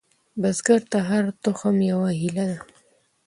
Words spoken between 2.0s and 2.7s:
هیلې ده